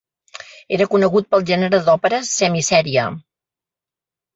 [0.77, 3.09] Era conegut pel gènere d'òpera semiseria.